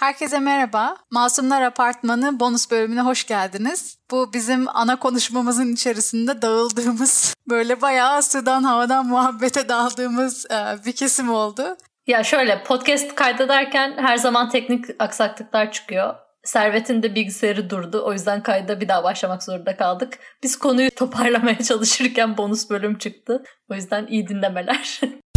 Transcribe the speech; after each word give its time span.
Herkese 0.00 0.38
merhaba. 0.38 0.96
Masumlar 1.10 1.62
Apartmanı 1.62 2.40
bonus 2.40 2.70
bölümüne 2.70 3.00
hoş 3.00 3.26
geldiniz. 3.26 3.98
Bu 4.10 4.32
bizim 4.32 4.68
ana 4.68 4.98
konuşmamızın 4.98 5.74
içerisinde 5.74 6.42
dağıldığımız, 6.42 7.34
böyle 7.48 7.82
bayağı 7.82 8.22
sudan 8.22 8.62
havadan 8.62 9.06
muhabbete 9.06 9.68
daldığımız 9.68 10.46
e, 10.50 10.86
bir 10.86 10.92
kesim 10.92 11.30
oldu. 11.30 11.76
Ya 12.06 12.24
şöyle 12.24 12.62
podcast 12.62 13.14
kaydederken 13.14 13.94
her 13.96 14.16
zaman 14.16 14.50
teknik 14.50 14.84
aksaklıklar 14.98 15.72
çıkıyor. 15.72 16.14
Servet'in 16.44 17.02
de 17.02 17.14
bilgisayarı 17.14 17.70
durdu. 17.70 18.02
O 18.06 18.12
yüzden 18.12 18.42
kayda 18.42 18.80
bir 18.80 18.88
daha 18.88 19.04
başlamak 19.04 19.42
zorunda 19.42 19.76
kaldık. 19.76 20.18
Biz 20.42 20.58
konuyu 20.58 20.90
toparlamaya 20.96 21.58
çalışırken 21.58 22.36
bonus 22.36 22.70
bölüm 22.70 22.98
çıktı. 22.98 23.42
O 23.70 23.74
yüzden 23.74 24.06
iyi 24.06 24.28
dinlemeler. 24.28 25.00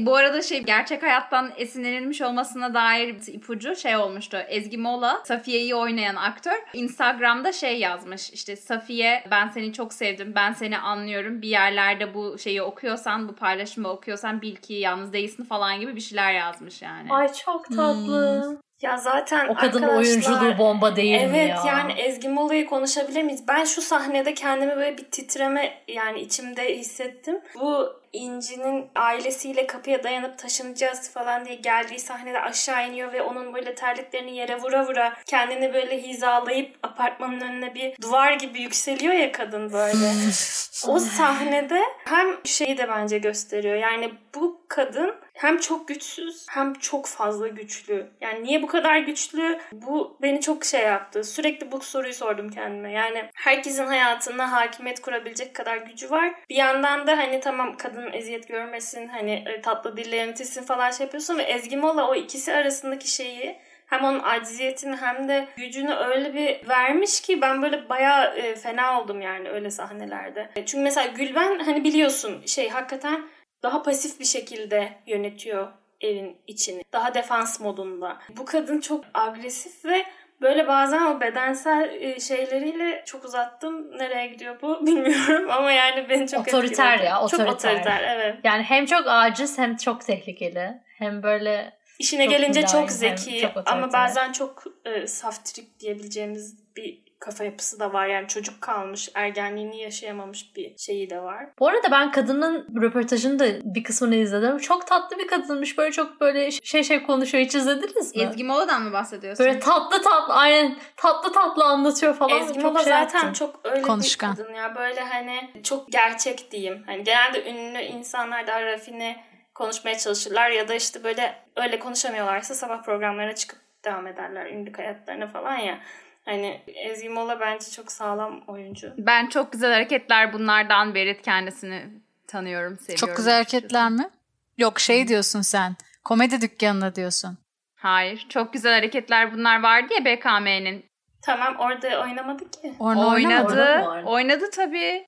Bu 0.00 0.16
arada 0.16 0.42
şey 0.42 0.62
gerçek 0.62 1.02
hayattan 1.02 1.52
esinlenilmiş 1.56 2.22
olmasına 2.22 2.74
dair 2.74 3.14
bir 3.14 3.34
ipucu 3.34 3.76
şey 3.76 3.96
olmuştu. 3.96 4.36
Ezgi 4.48 4.78
Mola, 4.78 5.20
Safiye'yi 5.24 5.74
oynayan 5.74 6.16
aktör 6.16 6.62
Instagram'da 6.72 7.52
şey 7.52 7.78
yazmış. 7.78 8.30
İşte 8.30 8.56
Safiye 8.56 9.24
ben 9.30 9.48
seni 9.48 9.72
çok 9.72 9.92
sevdim, 9.92 10.32
ben 10.34 10.52
seni 10.52 10.78
anlıyorum. 10.78 11.42
Bir 11.42 11.48
yerlerde 11.48 12.14
bu 12.14 12.38
şeyi 12.38 12.62
okuyorsan, 12.62 13.28
bu 13.28 13.34
paylaşımı 13.34 13.88
okuyorsan 13.88 14.42
bil 14.42 14.56
ki 14.56 14.74
yalnız 14.74 15.12
değilsin 15.12 15.44
falan 15.44 15.80
gibi 15.80 15.96
bir 15.96 16.00
şeyler 16.00 16.32
yazmış 16.32 16.82
yani. 16.82 17.12
Ay 17.12 17.32
çok 17.32 17.64
tatlı. 17.76 18.44
Hmm. 18.44 18.56
Ya 18.82 18.96
zaten 18.96 19.48
o 19.48 19.54
kadın 19.54 19.82
oyunculuğu 19.82 20.58
bomba 20.58 20.96
değil 20.96 21.20
evet, 21.20 21.30
mi 21.30 21.38
ya? 21.38 21.44
Evet 21.44 21.58
yani 21.66 21.92
Ezgi 21.92 22.28
Mola'yı 22.28 22.66
konuşabilir 22.66 23.22
miyiz? 23.22 23.44
Ben 23.48 23.64
şu 23.64 23.82
sahnede 23.82 24.34
kendimi 24.34 24.76
böyle 24.76 24.98
bir 24.98 25.04
titreme 25.04 25.82
yani 25.88 26.20
içimde 26.20 26.78
hissettim. 26.78 27.40
Bu 27.54 28.00
İnci'nin 28.16 28.86
ailesiyle 28.94 29.66
kapıya 29.66 30.02
dayanıp 30.02 30.38
taşınacağız 30.38 31.10
falan 31.10 31.44
diye 31.44 31.54
geldiği 31.54 31.98
sahnede 31.98 32.40
aşağı 32.40 32.88
iniyor 32.88 33.12
ve 33.12 33.22
onun 33.22 33.54
böyle 33.54 33.74
terliklerini 33.74 34.36
yere 34.36 34.56
vura 34.56 34.86
vura 34.86 35.16
kendini 35.26 35.74
böyle 35.74 36.02
hizalayıp 36.02 36.78
apartmanın 36.82 37.40
önüne 37.40 37.74
bir 37.74 37.96
duvar 38.02 38.32
gibi 38.32 38.60
yükseliyor 38.60 39.14
ya 39.14 39.32
kadın 39.32 39.72
böyle. 39.72 40.06
o 40.86 40.98
sahnede 40.98 41.82
hem 42.04 42.26
şeyi 42.44 42.78
de 42.78 42.88
bence 42.88 43.18
gösteriyor. 43.18 43.74
Yani 43.74 44.14
bu 44.34 44.65
kadın 44.68 45.14
hem 45.34 45.58
çok 45.58 45.88
güçsüz 45.88 46.46
hem 46.50 46.74
çok 46.74 47.06
fazla 47.06 47.48
güçlü. 47.48 48.06
Yani 48.20 48.44
niye 48.44 48.62
bu 48.62 48.66
kadar 48.66 48.98
güçlü? 48.98 49.58
Bu 49.72 50.18
beni 50.22 50.40
çok 50.40 50.64
şey 50.64 50.82
yaptı. 50.82 51.24
Sürekli 51.24 51.72
bu 51.72 51.80
soruyu 51.80 52.14
sordum 52.14 52.50
kendime. 52.50 52.92
Yani 52.92 53.24
herkesin 53.34 53.86
hayatında 53.86 54.52
hakimiyet 54.52 55.02
kurabilecek 55.02 55.54
kadar 55.54 55.76
gücü 55.76 56.10
var. 56.10 56.34
Bir 56.50 56.56
yandan 56.56 57.06
da 57.06 57.18
hani 57.18 57.40
tamam 57.40 57.76
kadın 57.76 58.12
eziyet 58.12 58.48
görmesin, 58.48 59.08
hani 59.08 59.44
e, 59.46 59.60
tatlı 59.60 59.96
dillerini 59.96 60.34
tilsin 60.34 60.62
falan 60.62 60.90
şey 60.90 61.04
yapıyorsun 61.04 61.38
ve 61.38 61.42
Ezgi 61.42 61.76
Mola 61.76 62.08
o 62.08 62.14
ikisi 62.14 62.54
arasındaki 62.54 63.10
şeyi 63.10 63.58
hem 63.86 64.04
onun 64.04 64.18
acziyetini 64.18 64.96
hem 64.96 65.28
de 65.28 65.48
gücünü 65.56 65.94
öyle 65.94 66.34
bir 66.34 66.68
vermiş 66.68 67.20
ki 67.20 67.40
ben 67.40 67.62
böyle 67.62 67.88
bayağı 67.88 68.36
e, 68.36 68.54
fena 68.56 69.00
oldum 69.00 69.20
yani 69.20 69.48
öyle 69.48 69.70
sahnelerde. 69.70 70.50
Çünkü 70.54 70.78
mesela 70.78 71.06
Gülben 71.06 71.58
hani 71.58 71.84
biliyorsun 71.84 72.42
şey 72.46 72.68
hakikaten 72.68 73.22
daha 73.62 73.82
pasif 73.82 74.20
bir 74.20 74.24
şekilde 74.24 74.92
yönetiyor 75.06 75.68
evin 76.00 76.36
içini. 76.46 76.82
Daha 76.92 77.14
defans 77.14 77.60
modunda. 77.60 78.18
Bu 78.36 78.44
kadın 78.44 78.80
çok 78.80 79.04
agresif 79.14 79.84
ve 79.84 80.06
böyle 80.40 80.68
bazen 80.68 81.02
o 81.06 81.20
bedensel 81.20 81.96
e, 82.00 82.20
şeyleriyle 82.20 83.02
çok 83.06 83.24
uzattım. 83.24 83.98
Nereye 83.98 84.26
gidiyor 84.26 84.56
bu 84.62 84.86
bilmiyorum 84.86 85.50
ama 85.50 85.72
yani 85.72 86.08
beni 86.08 86.28
çok 86.28 86.40
Otoriter 86.40 86.92
etkiledi. 86.92 87.06
ya 87.06 87.22
otoriter. 87.22 87.46
Çok 87.46 87.54
otoriter 87.54 88.04
evet. 88.08 88.36
Yani 88.44 88.62
hem 88.62 88.86
çok 88.86 89.02
aciz 89.06 89.58
hem 89.58 89.76
çok 89.76 90.06
tehlikeli. 90.06 90.80
Hem 90.98 91.22
böyle 91.22 91.76
İşine 91.98 92.24
çok 92.24 92.30
gelince 92.30 92.60
mülayim, 92.60 92.78
çok 92.78 92.90
zeki 92.90 93.40
çok 93.40 93.68
ama 93.72 93.92
bazen 93.92 94.32
çok 94.32 94.64
e, 94.84 95.06
saftirik 95.06 95.80
diyebileceğimiz 95.80 96.76
bir 96.76 97.05
kafa 97.26 97.44
yapısı 97.44 97.80
da 97.80 97.92
var. 97.92 98.06
Yani 98.06 98.28
çocuk 98.28 98.60
kalmış, 98.60 99.08
ergenliğini 99.14 99.80
yaşayamamış 99.80 100.56
bir 100.56 100.78
şeyi 100.78 101.10
de 101.10 101.20
var. 101.22 101.46
Bu 101.58 101.68
arada 101.68 101.90
ben 101.90 102.10
kadının 102.10 102.66
röportajını 102.82 103.38
da 103.38 103.44
bir 103.74 103.84
kısmını 103.84 104.14
izledim. 104.14 104.58
Çok 104.58 104.86
tatlı 104.86 105.18
bir 105.18 105.26
kadınmış. 105.26 105.78
Böyle 105.78 105.92
çok 105.92 106.20
böyle 106.20 106.50
şey 106.50 106.82
şey 106.82 107.02
konuşuyor. 107.02 107.44
Hiç 107.44 107.54
izlediniz 107.54 108.16
mi? 108.16 108.22
Ezgi 108.22 108.44
Mola'dan 108.44 108.82
mı 108.82 108.92
bahsediyorsun? 108.92 109.46
Böyle 109.46 109.58
tatlı 109.58 110.02
tatlı 110.02 110.34
aynen 110.34 110.76
tatlı 110.96 111.32
tatlı 111.32 111.64
anlatıyor 111.64 112.14
falan. 112.14 112.42
Ezgi 112.42 112.58
Mola 112.58 112.78
şey 112.78 112.92
zaten 112.92 113.18
yaptım. 113.18 113.32
çok 113.32 113.60
öyle 113.64 113.82
Konuşkan. 113.82 114.32
bir 114.32 114.42
kadın 114.42 114.54
ya. 114.54 114.74
Böyle 114.74 115.00
hani 115.00 115.50
çok 115.62 115.92
gerçek 115.92 116.50
diyeyim. 116.50 116.82
Hani 116.86 117.04
genelde 117.04 117.50
ünlü 117.50 117.78
insanlar 117.82 118.46
daha 118.46 118.62
rafine 118.62 119.24
konuşmaya 119.54 119.98
çalışırlar 119.98 120.50
ya 120.50 120.68
da 120.68 120.74
işte 120.74 121.04
böyle 121.04 121.34
öyle 121.56 121.78
konuşamıyorlarsa 121.78 122.54
sabah 122.54 122.82
programlarına 122.82 123.34
çıkıp 123.34 123.58
devam 123.84 124.06
ederler 124.06 124.46
ünlü 124.46 124.72
hayatlarına 124.72 125.26
falan 125.26 125.56
ya. 125.56 125.78
Hani 126.26 126.60
Ezgi 126.66 127.08
Mola 127.08 127.40
bence 127.40 127.70
çok 127.70 127.92
sağlam 127.92 128.40
oyuncu. 128.46 128.92
Ben 128.98 129.26
çok 129.26 129.52
güzel 129.52 129.72
hareketler 129.72 130.32
bunlardan 130.32 130.94
beri 130.94 131.22
kendisini 131.22 131.82
tanıyorum, 132.26 132.78
seviyorum. 132.78 133.06
Çok 133.06 133.16
güzel 133.16 133.34
hareketler 133.34 133.90
mi? 133.90 134.10
Yok 134.58 134.80
şey 134.80 135.08
diyorsun 135.08 135.40
sen. 135.40 135.76
Komedi 136.04 136.40
dükkanına 136.40 136.94
diyorsun. 136.94 137.38
Hayır. 137.76 138.26
Çok 138.28 138.52
güzel 138.52 138.72
hareketler 138.74 139.34
bunlar 139.34 139.62
vardı 139.62 139.94
ya 139.94 140.04
BKM'nin. 140.04 140.84
Tamam 141.22 141.56
orada 141.58 142.02
oynamadı 142.02 142.50
ki. 142.50 142.74
Orada 142.78 143.06
oynadı. 143.06 143.52
Oynadı, 143.52 144.06
oynadı 144.06 144.50
tabii. 144.54 145.06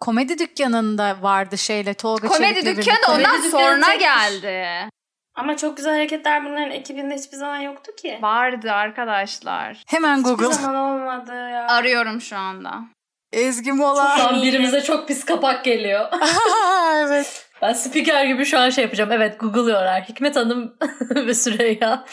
Komedi 0.00 0.38
dükkanında 0.38 1.22
vardı 1.22 1.58
şeyle 1.58 1.94
Tolga 1.94 2.28
Komedi 2.28 2.66
dükkanı 2.66 3.14
ondan 3.14 3.40
sonra 3.40 3.94
geldi. 3.94 4.88
Ama 5.38 5.56
çok 5.56 5.76
güzel 5.76 5.92
hareketler 5.92 6.44
bunların 6.44 6.70
ekibinde 6.70 7.14
hiçbir 7.14 7.36
zaman 7.36 7.58
yoktu 7.58 7.92
ki. 8.02 8.18
Vardı 8.22 8.72
arkadaşlar. 8.72 9.82
Hemen 9.86 10.22
Google. 10.22 10.44
Hiçbir 10.44 10.62
zaman 10.62 10.74
olmadı 10.74 11.32
ya. 11.32 11.66
Arıyorum 11.68 12.20
şu 12.20 12.36
anda. 12.36 12.80
Ezgi 13.32 13.72
Mola. 13.72 14.16
Şu 14.16 14.28
an 14.28 14.42
birimize 14.42 14.82
çok 14.82 15.08
pis 15.08 15.24
kapak 15.24 15.64
geliyor. 15.64 16.08
evet. 16.94 17.48
Ben 17.62 17.72
spiker 17.72 18.24
gibi 18.24 18.44
şu 18.44 18.58
an 18.58 18.70
şey 18.70 18.84
yapacağım. 18.84 19.12
Evet 19.12 19.40
Google'ıyorlar. 19.40 20.02
Hikmet 20.02 20.36
Hanım 20.36 20.76
ve 21.14 21.34
Süreyya 21.34 22.04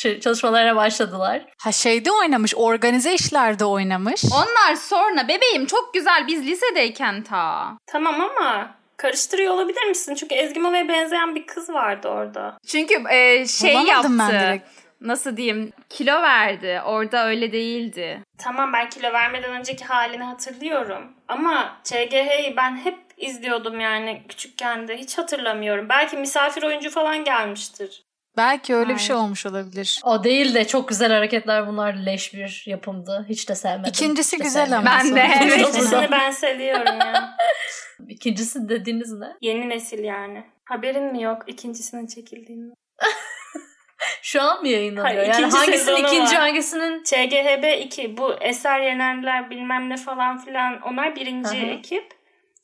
şey, 0.00 0.20
çalışmalarına 0.20 0.76
başladılar. 0.76 1.46
Ha 1.58 1.72
şeyde 1.72 2.12
oynamış, 2.12 2.54
organize 2.56 3.14
işlerde 3.14 3.64
oynamış. 3.64 4.24
Onlar 4.24 4.74
sonra 4.74 5.28
bebeğim 5.28 5.66
çok 5.66 5.94
güzel 5.94 6.26
biz 6.26 6.46
lisedeyken 6.46 7.22
ta. 7.22 7.76
Tamam 7.86 8.20
ama 8.20 8.79
karıştırıyor 9.00 9.54
olabilir 9.54 9.84
misin? 9.84 10.14
Çünkü 10.14 10.34
Ezgi 10.34 10.60
Mola'ya 10.60 10.88
benzeyen 10.88 11.34
bir 11.34 11.46
kız 11.46 11.70
vardı 11.70 12.08
orada. 12.08 12.58
Çünkü 12.66 12.94
e, 13.10 13.46
şey 13.46 13.74
Bulamadım 13.74 14.18
yaptı. 14.18 14.34
Ben 14.34 14.40
direkt. 14.40 14.68
Nasıl 15.00 15.36
diyeyim? 15.36 15.72
Kilo 15.88 16.22
verdi. 16.22 16.80
Orada 16.84 17.26
öyle 17.26 17.52
değildi. 17.52 18.22
Tamam 18.38 18.72
ben 18.72 18.88
kilo 18.88 19.12
vermeden 19.12 19.50
önceki 19.50 19.84
halini 19.84 20.22
hatırlıyorum. 20.24 21.12
Ama 21.28 21.76
ÇGH'yi 21.84 22.56
ben 22.56 22.76
hep 22.76 22.98
izliyordum 23.16 23.80
yani 23.80 24.22
küçükken 24.28 24.88
de. 24.88 24.96
Hiç 24.96 25.18
hatırlamıyorum. 25.18 25.88
Belki 25.88 26.16
misafir 26.16 26.62
oyuncu 26.62 26.90
falan 26.90 27.24
gelmiştir. 27.24 28.02
Belki 28.36 28.74
öyle 28.74 28.84
Aynen. 28.84 28.96
bir 28.96 29.02
şey 29.02 29.16
olmuş 29.16 29.46
olabilir. 29.46 30.00
O 30.04 30.24
değil 30.24 30.54
de 30.54 30.66
çok 30.66 30.88
güzel 30.88 31.12
hareketler 31.12 31.66
bunlar 31.66 31.94
leş 31.94 32.34
bir 32.34 32.64
yapımdı. 32.66 33.26
Hiç 33.28 33.48
de 33.48 33.54
sevmedim. 33.54 33.90
İkincisi 33.90 34.36
Hiç 34.36 34.42
güzel 34.42 34.76
ama. 34.76 34.86
Ben 34.86 35.16
de. 35.16 35.28
İkincisini 35.46 36.08
ben 36.10 36.30
seviyorum 36.30 36.98
ya. 37.00 37.36
İkincisi 38.08 38.68
dediğiniz 38.68 39.12
ne? 39.12 39.36
Yeni 39.40 39.68
nesil 39.68 40.04
yani. 40.04 40.44
Haberin 40.64 41.12
mi 41.12 41.22
yok 41.22 41.42
ikincisinin 41.46 42.06
çekildiğini? 42.06 42.72
Şu 44.22 44.42
an 44.42 44.60
mı 44.60 44.68
yayınlanıyor? 44.68 45.16
Hayır, 45.16 45.34
yani 45.34 45.52
hangisinin 45.52 45.96
ikinci 45.96 46.34
var. 46.34 46.40
hangisinin? 46.40 47.02
ÇGHB 47.02 47.82
2 47.82 48.16
bu 48.16 48.34
Eser 48.40 48.80
Yenerler 48.80 49.50
bilmem 49.50 49.90
ne 49.90 49.96
falan 49.96 50.38
filan 50.38 50.82
onlar 50.82 51.16
birinci 51.16 51.62
Hı-hı. 51.62 51.70
ekip. 51.70 52.12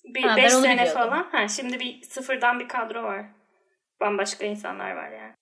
Bir 0.05 0.23
ha, 0.23 0.37
beş 0.37 0.53
sene 0.53 0.73
biliyordum. 0.73 0.95
falan. 0.95 1.29
Ha, 1.33 1.49
şimdi 1.49 1.81
bir 1.81 2.03
sıfırdan 2.03 2.61
bir 2.61 2.69
kadro 2.69 3.03
var. 3.03 3.27
Bambaşka 4.01 4.47
insanlar 4.47 4.91
var 4.91 5.11
yani. 5.11 5.35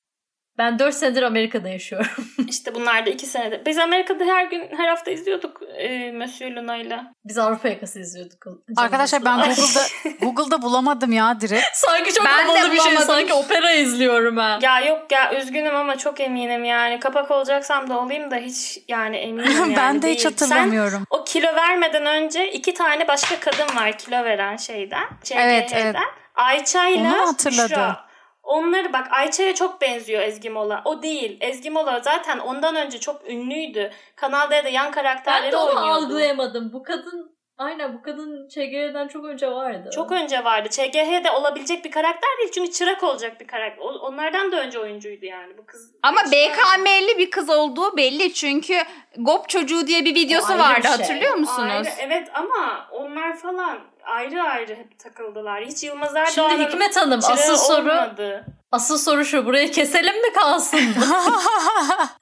Ben 0.58 0.78
4 0.78 0.94
senedir 0.94 1.22
Amerika'da 1.22 1.68
yaşıyorum. 1.68 2.28
İşte 2.48 2.74
bunlar 2.74 3.06
da 3.06 3.10
2 3.10 3.26
senedir. 3.26 3.66
Biz 3.66 3.78
Amerika'da 3.78 4.24
her 4.24 4.44
gün 4.44 4.68
her 4.76 4.88
hafta 4.88 5.10
izliyorduk 5.10 5.60
e, 5.78 6.12
Monsieur 6.12 6.56
Luna'yla. 6.56 7.14
Biz 7.24 7.38
Avrupa 7.38 7.68
yakası 7.68 8.00
izliyorduk. 8.00 8.46
Arkadaşlar 8.76 9.24
ben 9.24 9.36
Google'da 9.36 9.80
Google'da 10.20 10.62
bulamadım 10.62 11.12
ya 11.12 11.40
direkt. 11.40 11.64
Sanki 11.72 12.12
çok 12.12 12.26
ben 12.26 12.46
havalı 12.46 12.72
bir 12.72 12.80
şey. 12.80 12.96
Sanki 12.96 13.32
opera 13.32 13.72
izliyorum 13.72 14.36
ben. 14.36 14.60
Ya 14.60 14.80
yok 14.80 15.12
ya 15.12 15.34
üzgünüm 15.40 15.76
ama 15.76 15.98
çok 15.98 16.20
eminim 16.20 16.64
yani. 16.64 17.00
Kapak 17.00 17.30
olacaksam 17.30 17.90
da 17.90 18.00
olayım 18.00 18.30
da 18.30 18.36
hiç 18.36 18.78
yani 18.88 19.16
eminim 19.26 19.52
yani 19.60 19.76
Ben 19.76 19.98
de 19.98 20.02
değil. 20.02 20.16
hiç 20.16 20.24
hatırlamıyorum. 20.26 21.06
Sen 21.10 21.18
o 21.18 21.24
kilo 21.24 21.54
vermeden 21.54 22.06
önce 22.06 22.52
iki 22.52 22.74
tane 22.74 23.08
başka 23.08 23.40
kadın 23.40 23.76
var 23.76 23.98
kilo 23.98 24.24
veren 24.24 24.56
şeyden. 24.56 25.04
Evet 25.34 25.72
evet. 25.74 25.96
Ayça 26.34 26.86
ile 26.86 27.10
Şura. 27.50 28.04
Onları 28.44 28.92
bak 28.92 29.06
Ayça'ya 29.10 29.54
çok 29.54 29.80
benziyor 29.80 30.22
Ezgi 30.22 30.50
Mola. 30.50 30.82
O 30.84 31.02
değil. 31.02 31.38
Ezgi 31.40 31.70
Mola 31.70 32.00
zaten 32.00 32.38
ondan 32.38 32.76
önce 32.76 33.00
çok 33.00 33.30
ünlüydü. 33.30 33.90
Kanal 34.16 34.50
D'de 34.50 34.68
yan 34.68 34.86
Ben 34.86 34.92
karakterleri 34.92 35.52
de 35.52 35.56
onu 35.56 35.68
oynuyordu. 35.68 35.90
algılayamadım. 36.04 36.72
Bu 36.72 36.82
kadın 36.82 37.36
aynen 37.58 37.94
bu 37.94 38.02
kadın 38.02 38.48
ÇG'den 38.48 39.08
çok 39.08 39.24
önce 39.24 39.50
vardı. 39.50 39.90
Çok 39.94 40.12
önce 40.12 40.44
vardı. 40.44 40.68
ÇGH'de 40.68 41.30
olabilecek 41.30 41.84
bir 41.84 41.90
karakter 41.90 42.30
değil 42.38 42.50
çünkü 42.54 42.72
çırak 42.72 43.02
olacak 43.02 43.40
bir 43.40 43.46
karakter. 43.46 43.84
Onlardan 43.84 44.52
da 44.52 44.60
önce 44.60 44.78
oyuncuydu 44.78 45.26
yani 45.26 45.58
bu 45.58 45.66
kız. 45.66 45.90
Ama 46.02 46.20
BKM'li 46.24 47.18
bir 47.18 47.30
kız 47.30 47.50
olduğu 47.50 47.96
belli 47.96 48.34
çünkü 48.34 48.74
Gop 49.16 49.48
çocuğu 49.48 49.86
diye 49.86 50.04
bir 50.04 50.14
videosu 50.14 50.58
vardı 50.58 50.78
bir 50.78 50.82
şey. 50.82 50.90
hatırlıyor 50.90 51.34
musunuz? 51.34 51.86
Ayrı, 51.86 51.88
evet 51.98 52.28
ama 52.34 52.88
onlar 52.92 53.36
falan 53.38 53.78
ayrı 54.04 54.42
ayrı 54.42 54.74
hep 54.74 54.98
takıldılar. 54.98 55.64
Hiç 55.64 55.84
Yılmaz 55.84 56.16
Erdoğan'ın 56.16 56.50
Şimdi 56.56 56.70
Hikmet 56.70 56.96
Hanım 56.96 57.18
asıl 57.18 57.56
soru 57.56 57.92
olmadı. 57.92 58.44
asıl 58.72 58.98
soru 58.98 59.24
şu 59.24 59.46
burayı 59.46 59.72
keselim 59.72 60.22
mi 60.22 60.32
kalsın 60.32 60.80
mı? 60.80 60.94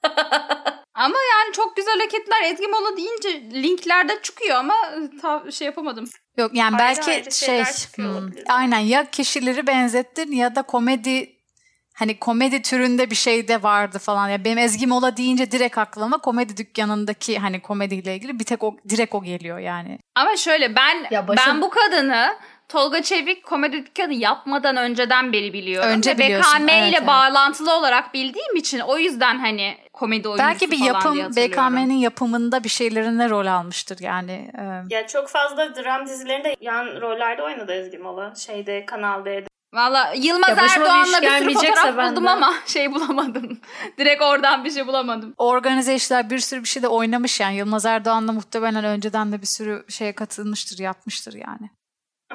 Ama 1.03 1.15
yani 1.31 1.53
çok 1.53 1.75
güzel 1.75 1.93
hareketler 1.97 2.43
Ezgi 2.43 2.67
Mola 2.67 2.97
deyince 2.97 3.61
linklerde 3.63 4.19
çıkıyor 4.23 4.55
ama 4.57 4.73
e, 4.73 5.17
ta- 5.21 5.51
şey 5.51 5.65
yapamadım. 5.65 6.05
Yok 6.37 6.51
yani 6.53 6.75
Ayrı 6.75 6.97
belki 6.97 7.11
ayrı 7.11 7.31
şey 7.31 7.63
hmm, 7.95 8.29
aynen 8.49 8.79
ya 8.79 9.11
kişileri 9.11 9.67
benzettin 9.67 10.31
ya 10.31 10.55
da 10.55 10.61
komedi 10.61 11.29
hani 11.93 12.19
komedi 12.19 12.61
türünde 12.61 13.09
bir 13.09 13.15
şey 13.15 13.47
de 13.47 13.63
vardı 13.63 13.99
falan. 13.99 14.29
Ya 14.29 14.43
benim 14.45 14.57
Ezgi 14.57 14.87
Mola 14.87 15.17
deyince 15.17 15.51
direkt 15.51 15.77
aklıma 15.77 16.17
komedi 16.17 16.57
dükkanındaki 16.57 17.39
hani 17.39 17.61
komediyle 17.61 18.15
ilgili 18.15 18.39
bir 18.39 18.45
tek 18.45 18.63
o 18.63 18.75
direkt 18.89 19.15
o 19.15 19.23
geliyor 19.23 19.59
yani. 19.59 19.99
Ama 20.15 20.35
şöyle 20.37 20.75
ben 20.75 21.07
Ya 21.11 21.27
başım- 21.27 21.45
ben 21.47 21.61
bu 21.61 21.69
kadını 21.69 22.37
Tolga 22.73 23.01
Çevik 23.01 23.43
komedi 23.43 23.85
dükkanı 23.85 24.13
yapmadan 24.13 24.77
önceden 24.77 25.33
beri 25.33 25.53
biliyorum. 25.53 25.89
Önce 25.89 26.11
Ve 26.11 26.17
BKM 26.17 26.69
evet, 26.69 26.89
ile 26.89 26.97
evet. 26.97 27.07
bağlantılı 27.07 27.77
olarak 27.77 28.13
bildiğim 28.13 28.55
için 28.55 28.79
o 28.79 28.97
yüzden 28.97 29.39
hani 29.39 29.77
komedi 29.93 30.27
oyuncusu 30.27 30.49
Belki 30.49 30.71
bir 30.71 30.79
yapım. 30.79 31.17
BKM'nin 31.17 31.93
yapımında 31.93 32.63
bir 32.63 32.69
şeylerine 32.69 33.29
rol 33.29 33.45
almıştır 33.45 33.99
yani. 33.99 34.51
Ee, 34.59 34.95
Ya 34.95 35.07
çok 35.07 35.29
fazla 35.29 35.75
dram 35.75 36.05
dizilerinde 36.05 36.55
yan 36.61 36.85
rollerde 37.01 37.43
oynadı 37.43 37.73
Ezgi 37.73 37.97
Mola. 37.97 38.35
Şeyde 38.35 38.85
Kanal 38.85 39.25
D'de. 39.25 39.47
Valla 39.73 40.13
Yılmaz 40.17 40.49
Ya 40.49 40.57
başıma 40.57 40.85
bir 40.85 40.89
Erdoğan'la 40.89 41.21
bir 41.21 41.55
sürü 41.55 41.67
fotoğraf 41.67 42.11
buldum 42.11 42.27
ama 42.27 42.53
şey 42.65 42.91
bulamadım. 42.91 43.59
Direkt 43.97 44.21
oradan 44.21 44.65
bir 44.65 44.71
şey 44.71 44.87
bulamadım. 44.87 45.33
organize 45.37 45.95
işler 45.95 46.29
bir 46.29 46.39
sürü 46.39 46.63
bir 46.63 46.69
şey 46.69 46.83
de 46.83 46.87
oynamış 46.87 47.39
yani. 47.39 47.55
Yılmaz 47.55 47.85
Erdoğan 47.85 48.27
da 48.27 48.31
muhtemelen 48.31 48.85
önceden 48.85 49.31
de 49.31 49.41
bir 49.41 49.47
sürü 49.47 49.85
şeye 49.89 50.15
katılmıştır, 50.15 50.79
yapmıştır 50.79 51.33
yani. 51.33 51.69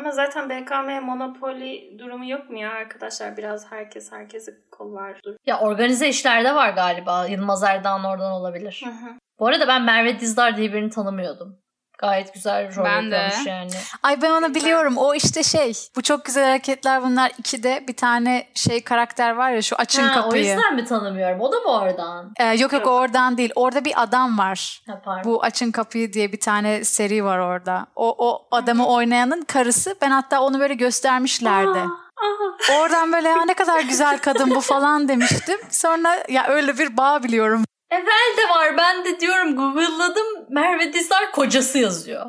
Ama 0.08 0.14
zaten 0.14 0.50
BKM 0.50 1.04
monopoli 1.04 1.98
durumu 1.98 2.28
yok 2.28 2.50
mu 2.50 2.58
ya 2.58 2.70
arkadaşlar? 2.70 3.36
Biraz 3.36 3.72
herkes 3.72 4.12
herkesi 4.12 4.50
kollar. 4.70 5.20
Dur. 5.24 5.34
ya 5.46 5.60
organize 5.60 6.08
işlerde 6.08 6.54
var 6.54 6.70
galiba. 6.70 7.26
Yılmaz 7.26 7.62
Erdoğan 7.62 8.04
oradan 8.04 8.32
olabilir. 8.32 8.82
Hı 8.84 8.90
hı. 8.90 9.10
Bu 9.38 9.46
arada 9.46 9.68
ben 9.68 9.82
Merve 9.82 10.20
Dizdar 10.20 10.56
diye 10.56 10.72
birini 10.72 10.90
tanımıyordum. 10.90 11.58
Gayet 11.98 12.34
güzel 12.34 12.76
rol 12.76 12.84
Ben 12.84 13.10
de. 13.10 13.28
yani. 13.46 13.70
Ay 14.02 14.22
ben 14.22 14.30
onu 14.30 14.54
biliyorum. 14.54 14.96
O 14.96 15.14
işte 15.14 15.42
şey. 15.42 15.72
Bu 15.96 16.02
çok 16.02 16.24
güzel 16.24 16.44
hareketler 16.44 17.02
bunlar. 17.02 17.32
İkide 17.38 17.84
bir 17.88 17.96
tane 17.96 18.46
şey 18.54 18.84
karakter 18.84 19.30
var 19.36 19.50
ya 19.50 19.62
şu 19.62 19.76
açın 19.76 20.02
Ha, 20.02 20.20
o 20.20 20.22
kapıyı. 20.22 20.44
yüzden 20.44 20.74
mi 20.74 20.84
tanımıyorum? 20.84 21.40
O 21.40 21.52
da 21.52 21.56
mı 21.60 21.68
oradan? 21.80 22.32
Ee, 22.36 22.44
yok 22.44 22.60
yok 22.60 22.72
Yok. 22.72 22.86
oradan 22.86 23.36
değil. 23.38 23.52
Orada 23.54 23.84
bir 23.84 24.02
adam 24.02 24.38
var. 24.38 24.82
Ha, 24.86 25.00
pardon. 25.04 25.32
Bu 25.32 25.42
Açın 25.42 25.70
Kapıyı 25.70 26.12
diye 26.12 26.32
bir 26.32 26.40
tane 26.40 26.84
seri 26.84 27.24
var 27.24 27.38
orada. 27.38 27.86
O, 27.96 28.14
o 28.28 28.48
adamı 28.50 28.86
oynayanın 28.88 29.42
karısı. 29.42 29.94
Ben 30.02 30.10
hatta 30.10 30.40
onu 30.40 30.60
böyle 30.60 30.74
göstermişlerdi. 30.74 31.78
Aha. 31.78 32.78
Oradan 32.80 33.12
böyle 33.12 33.28
ya 33.28 33.44
ne 33.44 33.54
kadar 33.54 33.80
güzel 33.80 34.18
kadın 34.18 34.50
bu 34.50 34.60
falan 34.60 35.08
demiştim. 35.08 35.58
Sonra 35.70 36.16
ya 36.28 36.46
öyle 36.48 36.78
bir 36.78 36.96
bağ 36.96 37.22
biliyorum. 37.22 37.64
Evvel 37.98 38.36
de 38.36 38.48
var. 38.50 38.76
Ben 38.76 39.04
de 39.04 39.20
diyorum 39.20 39.56
Google'ladım. 39.56 40.26
Merve 40.48 40.92
Dizdar 40.92 41.32
kocası 41.32 41.78
yazıyor. 41.78 42.26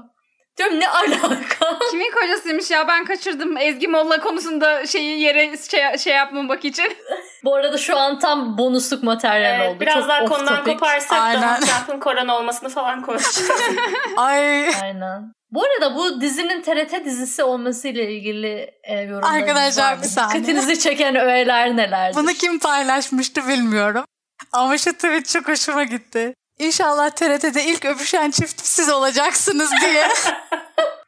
Diyorum 0.57 0.79
ne 0.79 0.89
alaka? 0.89 1.79
Kimin 1.91 2.11
kocasıymış 2.11 2.71
ya 2.71 2.87
ben 2.87 3.05
kaçırdım 3.05 3.57
Ezgi 3.57 3.87
Molla 3.87 4.19
konusunda 4.19 4.85
şeyi 4.85 5.19
yere 5.21 5.57
şey, 5.57 5.97
şey 5.97 6.13
yapmamak 6.13 6.65
için. 6.65 6.85
Bu 7.43 7.55
arada 7.55 7.77
şu 7.77 7.97
an 7.97 8.19
tam 8.19 8.57
bonusluk 8.57 9.03
materyal 9.03 9.59
Evet, 9.59 9.69
oldu. 9.69 9.79
biraz 9.79 9.93
Çok 9.93 10.07
daha 10.09 10.25
konudan 10.25 10.55
topic. 10.57 10.73
koparsak 10.73 11.19
Aynen. 11.21 11.41
Donald 11.41 11.61
Trump'ın 11.61 11.99
korona 11.99 12.37
olmasını 12.37 12.69
falan 12.69 13.01
konuşacağız. 13.01 13.61
Ay 14.17 14.67
Aynen. 14.81 15.33
Bu 15.51 15.63
arada 15.63 15.95
bu 15.95 16.21
dizinin 16.21 16.61
TRT 16.61 17.05
dizisi 17.05 17.43
olmasıyla 17.43 18.03
ilgili 18.03 18.71
e, 18.83 18.99
yorumlarınız 19.01 19.41
Arkadaşlar, 19.41 19.91
var 19.91 19.97
mı? 19.97 20.01
bir 20.03 20.07
saniye. 20.07 20.33
Dikkatinizi 20.43 20.79
çeken 20.79 21.15
öğeler 21.15 21.75
nelerdir? 21.77 22.17
bunu 22.17 22.33
kim 22.33 22.59
paylaşmıştı 22.59 23.47
bilmiyorum. 23.47 24.05
Ama 24.51 24.77
şu 24.77 24.93
tweet 24.93 25.29
çok 25.29 25.47
hoşuma 25.47 25.83
gitti. 25.83 26.33
İnşallah 26.59 27.09
TRT'de 27.09 27.63
ilk 27.63 27.85
öpüşen 27.85 28.31
çift 28.31 28.65
siz 28.65 28.89
olacaksınız 28.89 29.71
diye. 29.81 30.07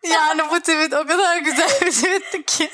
yani 0.14 0.42
bu 0.52 0.60
tweet 0.60 0.94
o 0.94 1.08
kadar 1.08 1.38
güzel 1.38 1.70
bir 1.82 1.92
tweetti 1.92 2.44
ki. 2.46 2.70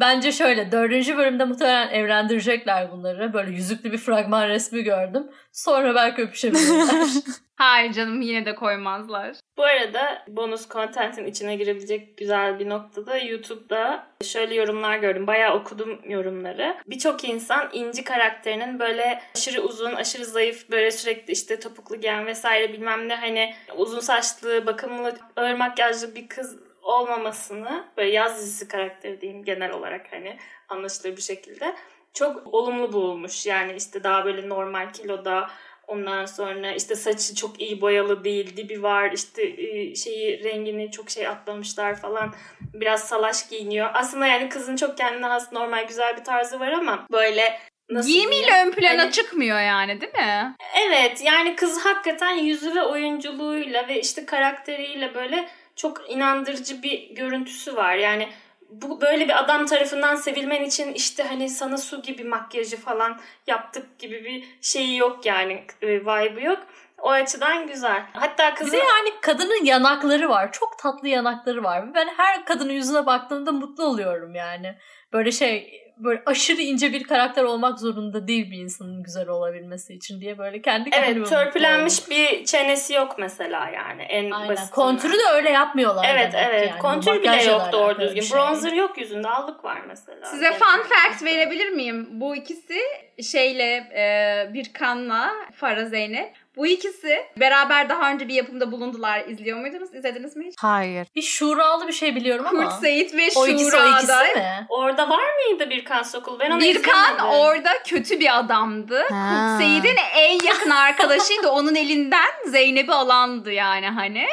Bence 0.00 0.32
şöyle 0.32 0.72
dördüncü 0.72 1.16
bölümde 1.16 1.44
muhtemelen 1.44 1.88
evlendirecekler 1.88 2.92
bunları. 2.92 3.32
Böyle 3.32 3.50
yüzüklü 3.50 3.92
bir 3.92 3.98
fragman 3.98 4.48
resmi 4.48 4.82
gördüm. 4.82 5.26
Sonra 5.52 5.94
belki 5.94 6.22
öpüşebilirler. 6.22 7.06
Hayır 7.56 7.92
canım 7.92 8.20
yine 8.20 8.46
de 8.46 8.54
koymazlar. 8.54 9.36
Bu 9.56 9.64
arada 9.64 10.24
bonus 10.28 10.68
contentin 10.68 11.26
içine 11.26 11.56
girebilecek 11.56 12.16
güzel 12.16 12.58
bir 12.58 12.68
noktada 12.68 13.18
YouTube'da 13.18 14.06
şöyle 14.24 14.54
yorumlar 14.54 14.98
gördüm. 14.98 15.26
Bayağı 15.26 15.54
okudum 15.54 16.00
yorumları. 16.08 16.76
Birçok 16.86 17.24
insan 17.24 17.68
İnci 17.72 18.04
karakterinin 18.04 18.78
böyle 18.78 19.22
aşırı 19.36 19.62
uzun, 19.62 19.92
aşırı 19.92 20.24
zayıf, 20.24 20.70
böyle 20.70 20.90
sürekli 20.90 21.32
işte 21.32 21.60
topuklu 21.60 21.96
giyen 21.96 22.26
vesaire 22.26 22.72
bilmem 22.72 23.08
ne 23.08 23.16
hani 23.16 23.54
uzun 23.76 24.00
saçlı, 24.00 24.66
bakımlı, 24.66 25.14
ağır 25.36 25.54
makyajlı 25.54 26.14
bir 26.14 26.28
kız 26.28 26.67
olmamasını 26.88 27.84
böyle 27.96 28.10
yaz 28.10 28.36
dizisi 28.38 28.68
karakteri 28.68 29.20
diyeyim 29.20 29.44
genel 29.44 29.72
olarak 29.72 30.06
hani 30.12 30.38
anlaşılır 30.68 31.16
bir 31.16 31.22
şekilde 31.22 31.74
çok 32.14 32.54
olumlu 32.54 32.92
bulmuş. 32.92 33.46
Yani 33.46 33.72
işte 33.76 34.04
daha 34.04 34.24
böyle 34.24 34.48
normal 34.48 34.92
kiloda 34.92 35.50
Ondan 35.88 36.26
sonra 36.26 36.72
işte 36.72 36.96
saçı 36.96 37.34
çok 37.34 37.60
iyi 37.60 37.80
boyalı 37.80 38.24
değil, 38.24 38.56
dibi 38.56 38.82
var, 38.82 39.12
işte 39.12 39.42
e, 39.42 39.94
şeyi 39.94 40.44
rengini 40.44 40.90
çok 40.90 41.10
şey 41.10 41.26
atlamışlar 41.26 41.96
falan. 42.00 42.34
Biraz 42.74 43.08
salaş 43.08 43.48
giyiniyor. 43.48 43.90
Aslında 43.94 44.26
yani 44.26 44.48
kızın 44.48 44.76
çok 44.76 44.98
kendine 44.98 45.26
has 45.26 45.52
normal 45.52 45.86
güzel 45.86 46.16
bir 46.16 46.24
tarzı 46.24 46.60
var 46.60 46.72
ama 46.72 47.06
böyle 47.12 47.58
nasıl 47.90 48.08
Giyimiyle 48.08 48.46
diyeyim? 48.46 48.68
ön 48.68 48.72
plana 48.72 49.02
Hani- 49.02 49.12
çıkmıyor 49.12 49.60
yani 49.60 50.00
değil 50.00 50.12
mi? 50.12 50.54
Evet 50.86 51.22
yani 51.24 51.56
kız 51.56 51.84
hakikaten 51.84 52.34
yüzü 52.34 52.74
ve 52.74 52.82
oyunculuğuyla 52.82 53.88
ve 53.88 54.00
işte 54.00 54.26
karakteriyle 54.26 55.14
böyle 55.14 55.48
çok 55.78 56.10
inandırıcı 56.10 56.82
bir 56.82 57.14
görüntüsü 57.14 57.76
var. 57.76 57.94
Yani 57.94 58.28
bu 58.70 59.00
böyle 59.00 59.24
bir 59.24 59.38
adam 59.38 59.66
tarafından 59.66 60.14
sevilmen 60.14 60.62
için 60.62 60.92
işte 60.92 61.22
hani 61.22 61.48
sana 61.48 61.78
su 61.78 62.02
gibi 62.02 62.24
makyajı 62.24 62.76
falan 62.76 63.20
yaptık 63.46 63.98
gibi 63.98 64.24
bir 64.24 64.44
şeyi 64.60 64.96
yok 64.96 65.26
yani 65.26 65.64
e, 65.82 65.88
vibe'ı 65.88 66.44
yok. 66.44 66.58
O 66.98 67.10
açıdan 67.10 67.66
güzel. 67.66 68.02
Hatta 68.12 68.50
Bir 68.50 68.56
kızın 68.56 68.72
de 68.72 68.76
yani 68.76 69.20
kadının 69.20 69.64
yanakları 69.64 70.28
var. 70.28 70.52
Çok 70.52 70.78
tatlı 70.78 71.08
yanakları 71.08 71.64
var. 71.64 71.94
Ben 71.94 72.08
her 72.16 72.44
kadının 72.44 72.72
yüzüne 72.72 73.06
baktığımda 73.06 73.52
mutlu 73.52 73.84
oluyorum 73.84 74.34
yani. 74.34 74.74
Böyle 75.12 75.32
şey 75.32 75.82
böyle 75.98 76.22
aşırı 76.26 76.60
ince 76.60 76.92
bir 76.92 77.04
karakter 77.04 77.44
olmak 77.44 77.78
zorunda 77.78 78.28
değil 78.28 78.50
bir 78.50 78.58
insanın 78.58 79.02
güzel 79.02 79.28
olabilmesi 79.28 79.94
için 79.94 80.20
diye 80.20 80.38
böyle 80.38 80.62
kendi 80.62 80.90
kendime 80.90 81.18
evet 81.18 81.28
törpülenmiş 81.28 82.10
bir 82.10 82.44
çenesi 82.44 82.94
yok 82.94 83.14
mesela 83.18 83.70
yani 83.70 84.02
en 84.02 84.30
Aynen. 84.30 84.48
basit. 84.48 84.70
Kontürü 84.70 85.12
de 85.12 85.22
öyle 85.34 85.50
yapmıyorlar. 85.50 86.06
Evet 86.08 86.34
evet. 86.36 86.68
yani. 86.70 86.80
Kontür 86.80 87.20
bile 87.20 87.30
Makyajla 87.30 87.52
yok 87.52 87.68
doğru 87.72 88.00
düzgün. 88.00 88.20
şey. 88.20 88.36
Bronzer 88.38 88.72
yok 88.72 88.98
yüzünde. 88.98 89.28
Allık 89.28 89.64
var 89.64 89.78
mesela. 89.88 90.26
Size 90.26 90.46
Evet. 90.46 90.58
fun 90.58 90.82
fact 90.82 91.24
verebilir 91.24 91.68
miyim? 91.68 92.08
Bu 92.10 92.36
ikisi 92.36 92.78
şeyle 93.22 93.74
e, 93.96 94.54
bir 94.54 94.72
kanla 94.72 95.30
Farah 95.54 95.86
Zeynep. 95.86 96.34
Bu 96.58 96.66
ikisi 96.66 97.26
beraber 97.36 97.88
daha 97.88 98.10
önce 98.10 98.28
bir 98.28 98.34
yapımda 98.34 98.72
bulundular. 98.72 99.24
İzliyor 99.28 99.58
muydunuz? 99.58 99.94
İzlediniz 99.94 100.36
mi 100.36 100.46
hiç? 100.46 100.54
Hayır. 100.58 101.08
Bir 101.16 101.22
şuralı 101.22 101.88
bir 101.88 101.92
şey 101.92 102.16
biliyorum 102.16 102.46
ama. 102.48 102.64
Kurt 102.64 102.80
Seyit 102.80 103.14
ve 103.14 103.28
o 103.36 103.46
ikisi 103.46 103.76
o 103.76 103.88
ikisi 103.88 104.12
mi? 104.36 104.66
Orada 104.68 105.10
var 105.10 105.24
mıydı 105.34 105.70
Birkan 105.70 106.02
Sokul? 106.02 106.40
Ben 106.40 106.50
onu 106.50 106.60
Birkan 106.60 107.14
izlemedim. 107.14 107.38
orada 107.38 107.70
kötü 107.86 108.20
bir 108.20 108.38
adamdı. 108.38 109.02
Ha. 109.10 109.56
Kurt 109.58 109.62
Seyit'in 109.62 109.96
en 110.14 110.46
yakın 110.46 110.70
arkadaşıydı. 110.70 111.48
Onun 111.48 111.74
elinden 111.74 112.30
Zeynep'i 112.46 112.92
alandı 112.92 113.52
yani 113.52 113.88
hani. 113.88 114.26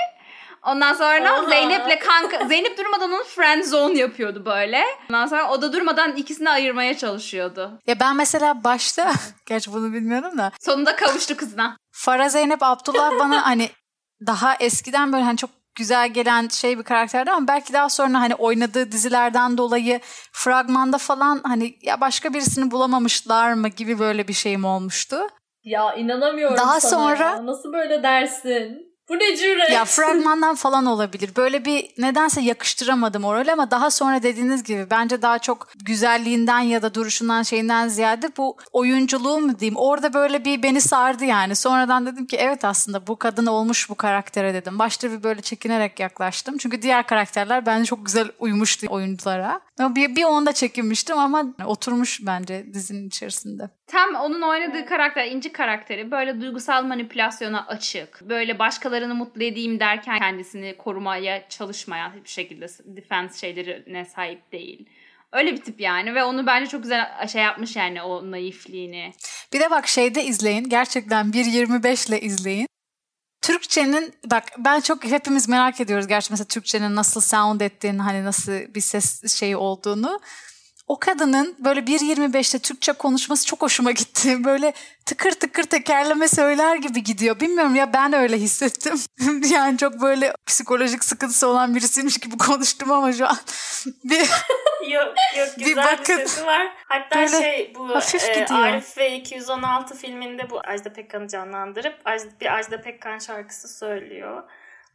Ondan 0.65 0.93
sonra 0.93 1.39
Oha. 1.39 1.49
Zeynep'le 1.49 1.99
kanka 1.99 2.47
Zeynep 2.47 2.77
durmadan 2.77 3.11
onu 3.11 3.23
friend 3.23 3.63
zone 3.63 3.97
yapıyordu 3.97 4.45
böyle. 4.45 4.83
Ondan 5.09 5.25
sonra 5.27 5.51
o 5.51 5.61
da 5.61 5.73
durmadan 5.73 6.15
ikisini 6.15 6.49
ayırmaya 6.49 6.97
çalışıyordu. 6.97 7.79
Ya 7.87 7.99
ben 7.99 8.15
mesela 8.15 8.63
başta, 8.63 9.11
gerçi 9.45 9.73
bunu 9.73 9.93
bilmiyorum 9.93 10.37
da 10.37 10.51
Sonunda 10.59 10.95
kavuştu 10.95 11.37
kızına. 11.37 11.77
Farah 11.91 12.29
Zeynep 12.29 12.63
Abdullah 12.63 13.19
bana 13.19 13.45
hani 13.45 13.69
daha 14.27 14.55
eskiden 14.55 15.13
böyle 15.13 15.23
hani 15.23 15.37
çok 15.37 15.49
güzel 15.75 16.09
gelen 16.09 16.47
şey 16.47 16.77
bir 16.77 16.83
karakterdi 16.83 17.31
ama 17.31 17.47
belki 17.47 17.73
daha 17.73 17.89
sonra 17.89 18.19
hani 18.21 18.35
oynadığı 18.35 18.91
dizilerden 18.91 19.57
dolayı 19.57 19.99
fragmanda 20.31 20.97
falan 20.97 21.41
hani 21.43 21.75
ya 21.81 22.01
başka 22.01 22.33
birisini 22.33 22.71
bulamamışlar 22.71 23.53
mı 23.53 23.67
gibi 23.67 23.99
böyle 23.99 24.27
bir 24.27 24.33
şeyim 24.33 24.65
olmuştu. 24.65 25.27
Ya 25.63 25.93
inanamıyorum 25.93 26.57
Daha 26.57 26.79
sana 26.79 26.91
sonra- 26.91 27.25
ya. 27.25 27.45
Nasıl 27.45 27.73
böyle 27.73 28.03
dersin? 28.03 28.94
Bu 29.09 29.15
ne 29.15 29.37
cüret? 29.37 29.71
Ya 29.71 29.85
fragmandan 29.85 30.55
falan 30.55 30.85
olabilir. 30.85 31.29
Böyle 31.37 31.65
bir 31.65 31.89
nedense 31.97 32.41
yakıştıramadım 32.41 33.23
o 33.23 33.35
rolü 33.35 33.51
ama 33.51 33.71
daha 33.71 33.91
sonra 33.91 34.23
dediğiniz 34.23 34.63
gibi 34.63 34.87
bence 34.89 35.21
daha 35.21 35.39
çok 35.39 35.67
güzelliğinden 35.85 36.59
ya 36.59 36.81
da 36.81 36.93
duruşundan 36.93 37.43
şeyinden 37.43 37.87
ziyade 37.87 38.31
bu 38.37 38.57
oyunculuğu 38.71 39.39
mu 39.39 39.59
diyeyim 39.59 39.77
orada 39.77 40.13
böyle 40.13 40.45
bir 40.45 40.63
beni 40.63 40.81
sardı 40.81 41.25
yani. 41.25 41.55
Sonradan 41.55 42.05
dedim 42.05 42.25
ki 42.25 42.37
evet 42.37 42.65
aslında 42.65 43.07
bu 43.07 43.15
kadın 43.19 43.45
olmuş 43.45 43.89
bu 43.89 43.95
karaktere 43.95 44.53
dedim. 44.53 44.79
Başta 44.79 45.11
bir 45.11 45.23
böyle 45.23 45.41
çekinerek 45.41 45.99
yaklaştım. 45.99 46.57
Çünkü 46.57 46.81
diğer 46.81 47.07
karakterler 47.07 47.65
bence 47.65 47.85
çok 47.85 48.05
güzel 48.05 48.31
uymuştu 48.39 48.87
oyunculara. 48.89 49.59
Bir, 49.79 50.15
bir 50.15 50.23
onda 50.23 50.53
çekinmiştim 50.53 51.17
ama 51.19 51.43
oturmuş 51.65 52.19
bence 52.25 52.65
dizinin 52.73 53.07
içerisinde. 53.07 53.69
Tam 53.87 54.15
onun 54.15 54.41
oynadığı 54.41 54.85
karakter, 54.85 55.25
İnci 55.25 55.51
karakteri 55.51 56.11
böyle 56.11 56.41
duygusal 56.41 56.83
manipülasyona 56.83 57.65
açık. 57.67 58.21
Böyle 58.21 58.59
başkalarını 58.59 59.15
mutlu 59.15 59.43
edeyim 59.43 59.79
derken 59.79 60.19
kendisini 60.19 60.77
korumaya 60.77 61.49
çalışmayan 61.49 62.11
hiçbir 62.15 62.29
şekilde 62.29 62.67
defense 62.85 63.39
şeylerine 63.39 64.05
sahip 64.05 64.51
değil. 64.51 64.89
Öyle 65.31 65.53
bir 65.53 65.61
tip 65.61 65.81
yani 65.81 66.15
ve 66.15 66.23
onu 66.23 66.47
bence 66.47 66.69
çok 66.69 66.83
güzel 66.83 67.27
şey 67.27 67.41
yapmış 67.41 67.75
yani 67.75 68.01
o 68.01 68.31
naifliğini. 68.31 69.13
Bir 69.53 69.59
de 69.59 69.71
bak 69.71 69.87
şeyde 69.87 70.23
izleyin. 70.23 70.69
Gerçekten 70.69 71.25
1.25 71.25 72.09
ile 72.09 72.21
izleyin. 72.21 72.67
Türkçenin 73.41 74.13
bak 74.25 74.43
ben 74.57 74.79
çok 74.79 75.03
hepimiz 75.03 75.49
merak 75.49 75.81
ediyoruz 75.81 76.07
gerçi 76.07 76.27
mesela 76.31 76.47
Türkçenin 76.47 76.95
nasıl 76.95 77.21
sound 77.21 77.61
ettiğini 77.61 78.01
hani 78.01 78.25
nasıl 78.25 78.51
bir 78.51 78.81
ses 78.81 79.37
şeyi 79.39 79.57
olduğunu. 79.57 80.19
O 80.87 80.99
kadının 80.99 81.55
böyle 81.59 81.79
1.25'te 81.79 82.59
Türkçe 82.59 82.91
konuşması 82.91 83.45
çok 83.45 83.61
hoşuma 83.61 83.91
gitti. 83.91 84.43
Böyle 84.43 84.73
tıkır 85.05 85.31
tıkır 85.31 85.63
tekerleme 85.63 86.27
söyler 86.27 86.75
gibi 86.75 87.03
gidiyor. 87.03 87.39
Bilmiyorum 87.39 87.75
ya 87.75 87.93
ben 87.93 88.13
öyle 88.13 88.37
hissettim. 88.37 88.93
yani 89.49 89.77
çok 89.77 90.01
böyle 90.01 90.33
psikolojik 90.45 91.03
sıkıntısı 91.03 91.47
olan 91.47 91.75
birisiymiş 91.75 92.17
gibi 92.17 92.37
konuştum 92.47 92.91
ama 92.91 93.13
şu 93.13 93.27
an 93.27 93.37
bir 94.03 94.19
Yok 94.91 95.13
yok 95.37 95.47
Bir 95.57 95.65
güzel 95.65 95.93
bir, 95.93 95.99
bakın. 95.99 96.15
sesi 96.15 96.45
var. 96.45 96.73
Hatta 96.87 97.19
Böyle 97.19 97.41
şey 97.41 97.73
bu 97.75 97.95
hafif 97.95 98.29
e, 98.29 98.39
gidiyor. 98.39 98.59
Arif 98.59 98.97
ve 98.97 99.15
216 99.15 99.95
filminde 99.95 100.49
bu 100.49 100.59
Ajda 100.67 100.93
Pekkan'ı 100.93 101.27
canlandırıp 101.27 101.95
bir 102.41 102.55
Ajda 102.55 102.81
Pekkan 102.81 103.19
şarkısı 103.19 103.67
söylüyor. 103.77 104.43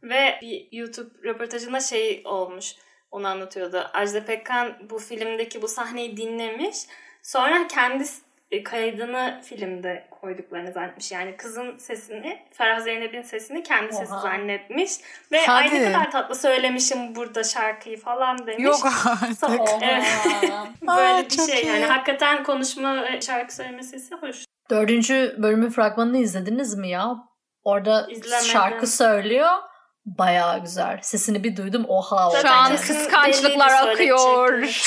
Ve 0.03 0.39
bir 0.41 0.67
YouTube 0.71 1.27
röportajında 1.29 1.79
şey 1.79 2.21
olmuş. 2.25 2.75
Onu 3.11 3.27
anlatıyordu. 3.27 3.89
Ajda 3.93 4.25
Pekkan 4.25 4.73
bu 4.89 4.99
filmdeki 4.99 5.61
bu 5.61 5.67
sahneyi 5.67 6.17
dinlemiş. 6.17 6.77
Sonra 7.23 7.67
kendi 7.67 8.03
e, 8.51 8.63
kaydını 8.63 9.41
filmde 9.43 10.07
koyduklarını 10.21 10.71
zannetmiş. 10.71 11.11
Yani 11.11 11.37
kızın 11.37 11.77
sesini, 11.77 12.39
Ferah 12.51 12.79
Zeynep'in 12.79 13.21
sesini 13.21 13.63
kendi 13.63 13.93
sesi 13.93 14.11
zannetmiş. 14.11 14.91
Ve 15.31 15.45
Hadi. 15.45 15.69
ay 15.73 15.81
ne 15.81 15.91
kadar 15.91 16.11
tatlı 16.11 16.35
söylemişim 16.35 17.15
burada 17.15 17.43
şarkıyı 17.43 17.99
falan 17.99 18.47
demiş. 18.47 18.63
yok 18.63 18.79
artık. 19.05 19.59
Evet. 19.81 20.03
Aa, 20.49 20.65
Böyle 20.97 21.25
bir 21.29 21.51
şey 21.51 21.61
iyi. 21.61 21.67
yani 21.67 21.85
hakikaten 21.85 22.43
konuşma 22.43 23.03
ve 23.03 23.21
şarkı 23.21 23.55
söyleme 23.55 23.83
sesi 23.83 24.15
hoş. 24.15 24.45
Dördüncü 24.69 25.35
bölümün 25.37 25.69
fragmanını 25.69 26.17
izlediniz 26.17 26.75
mi 26.77 26.89
ya? 26.89 27.15
Orada 27.63 28.07
İzlemedim. 28.09 28.47
şarkı 28.47 28.87
söylüyor. 28.87 29.49
Bayağı 30.05 30.59
güzel. 30.61 30.99
Sesini 31.01 31.43
bir 31.43 31.55
duydum. 31.57 31.85
Oha. 31.87 32.29
Şu 32.31 32.37
Zaten 32.37 32.49
an 32.49 32.65
yani. 32.65 32.77
kesin 32.77 32.93
kıskançlıklar 32.95 33.87
akıyor. 33.87 34.63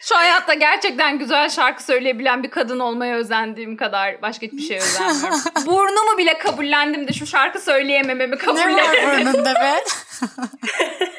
Şu 0.00 0.16
hayatta 0.16 0.54
gerçekten 0.54 1.18
güzel 1.18 1.48
şarkı 1.48 1.84
söyleyebilen 1.84 2.42
bir 2.42 2.50
kadın 2.50 2.78
olmaya 2.78 3.16
özendiğim 3.16 3.76
kadar 3.76 4.22
başka 4.22 4.46
hiçbir 4.46 4.62
şeye 4.62 4.80
özenmiyorum. 4.80 5.38
Burnumu 5.66 6.18
bile 6.18 6.38
kabullendim 6.38 7.08
de 7.08 7.12
şu 7.12 7.26
şarkı 7.26 7.60
söyleyemememi 7.60 8.32
Ne 8.32 8.38
kabullendim. 8.38 8.76
var 8.78 9.18
burnunda 9.18 9.54
be? 9.54 9.74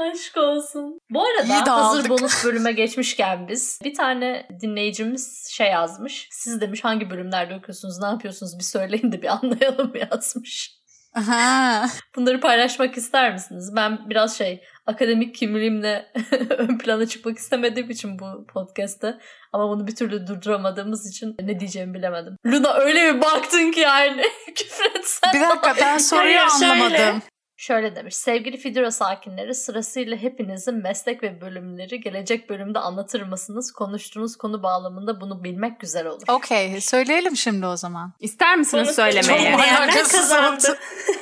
Aşk 0.00 0.36
olsun. 0.36 0.98
Bu 1.10 1.22
arada 1.24 1.76
hazır 1.76 2.08
bonus 2.08 2.44
bölüme 2.44 2.72
geçmişken 2.72 3.48
biz 3.48 3.78
bir 3.84 3.94
tane 3.94 4.48
dinleyicimiz 4.60 5.48
şey 5.52 5.66
yazmış. 5.66 6.28
Siz 6.30 6.60
demiş 6.60 6.84
hangi 6.84 7.10
bölümlerde 7.10 7.54
okuyorsunuz 7.54 7.98
ne 8.02 8.06
yapıyorsunuz 8.06 8.58
bir 8.58 8.64
söyleyin 8.64 9.12
de 9.12 9.22
bir 9.22 9.28
anlayalım 9.42 9.92
yazmış. 10.10 10.80
Aha. 11.14 11.86
Bunları 12.16 12.40
paylaşmak 12.40 12.96
ister 12.96 13.32
misiniz? 13.32 13.72
Ben 13.76 14.10
biraz 14.10 14.38
şey 14.38 14.64
akademik 14.86 15.34
kimliğimle 15.34 16.12
ön 16.58 16.78
plana 16.78 17.06
çıkmak 17.06 17.38
istemediğim 17.38 17.90
için 17.90 18.18
bu 18.18 18.46
podcast'te 18.46 19.18
ama 19.52 19.68
bunu 19.68 19.86
bir 19.86 19.96
türlü 19.96 20.26
durduramadığımız 20.26 21.10
için 21.10 21.36
ne 21.40 21.60
diyeceğimi 21.60 21.94
bilemedim. 21.94 22.36
Luna 22.46 22.74
öyle 22.74 23.14
bir 23.14 23.20
baktın 23.20 23.70
ki 23.70 23.80
yani 23.80 24.24
küfretsen. 24.54 25.34
Bir 25.34 25.40
dakika 25.40 25.74
ben 25.80 25.98
soruyu 25.98 26.38
şöyle. 26.60 27.14
Şöyle 27.60 27.96
demiş. 27.96 28.16
Sevgili 28.16 28.56
Fidura 28.56 28.90
sakinleri 28.90 29.54
sırasıyla 29.54 30.16
hepinizin 30.16 30.74
meslek 30.74 31.22
ve 31.22 31.40
bölümleri 31.40 32.00
gelecek 32.00 32.50
bölümde 32.50 32.78
anlatır 32.78 33.22
mısınız? 33.22 33.72
Konuştuğunuz 33.72 34.36
konu 34.36 34.62
bağlamında 34.62 35.20
bunu 35.20 35.44
bilmek 35.44 35.80
güzel 35.80 36.06
olur. 36.06 36.22
Okey 36.28 36.80
söyleyelim 36.80 37.36
şimdi 37.36 37.66
o 37.66 37.76
zaman. 37.76 38.12
İster 38.20 38.56
misiniz 38.56 38.86
Bunu 38.86 38.94
söylemeyi? 38.94 39.52
Çok 39.52 39.60
alakasız 39.60 40.12
kazandı. 40.12 40.68
oldu. 40.68 40.78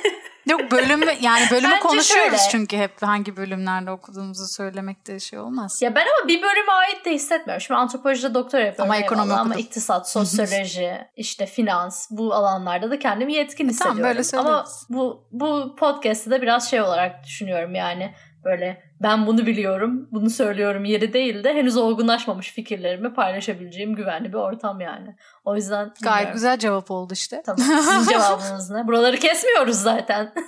Yok 0.49 0.71
bölümü 0.71 1.05
yani 1.21 1.45
bölümü 1.51 1.71
Bence 1.71 1.79
konuşuyoruz 1.81 2.37
şöyle. 2.39 2.51
çünkü 2.51 2.77
hep 2.77 3.01
hangi 3.03 3.37
bölümlerde 3.37 3.91
okuduğumuzu 3.91 4.47
söylemek 4.47 5.07
de 5.07 5.19
şey 5.19 5.39
olmaz. 5.39 5.81
Ya 5.81 5.95
ben 5.95 6.01
ama 6.01 6.27
bir 6.27 6.41
bölüme 6.41 6.71
ait 6.71 7.05
de 7.05 7.11
hissetmiyorum. 7.11 7.61
Şimdi 7.61 7.77
antropolojide 7.79 8.33
doktora 8.33 8.61
yapıyorum. 8.61 8.91
Ama 8.91 9.01
ekonomi 9.01 9.33
Ama 9.33 9.55
iktisat, 9.55 10.09
sosyoloji, 10.09 10.97
işte 11.15 11.45
finans 11.45 12.07
bu 12.11 12.33
alanlarda 12.33 12.91
da 12.91 12.99
kendimi 12.99 13.33
yetkin 13.33 13.69
E, 13.69 13.71
tamam, 13.71 13.97
hissediyorum. 13.97 14.03
böyle 14.03 14.47
ama 14.49 14.65
söyleriz. 14.65 14.85
bu, 14.89 15.27
bu 15.31 15.75
podcast'ı 15.75 16.31
da 16.31 16.41
biraz 16.41 16.69
şey 16.69 16.81
olarak 16.81 17.23
düşünüyorum 17.23 17.75
yani. 17.75 18.13
Böyle 18.45 18.83
ben 19.01 19.27
bunu 19.27 19.45
biliyorum, 19.45 20.07
bunu 20.11 20.29
söylüyorum 20.29 20.85
yeri 20.85 21.13
değil 21.13 21.43
de 21.43 21.53
henüz 21.53 21.77
olgunlaşmamış 21.77 22.51
fikirlerimi 22.53 23.13
paylaşabileceğim 23.13 23.95
güvenli 23.95 24.29
bir 24.29 24.37
ortam 24.37 24.81
yani. 24.81 25.15
O 25.45 25.55
yüzden 25.55 25.77
Gayet 25.79 25.95
bilmiyorum. 26.01 26.33
güzel 26.33 26.59
cevap 26.59 26.91
oldu 26.91 27.13
işte. 27.13 27.43
Tamam. 27.45 27.59
Sizin 27.59 28.11
cevabınız 28.11 28.69
ne? 28.69 28.87
Buraları 28.87 29.17
kesmiyoruz 29.17 29.75
zaten. 29.75 30.33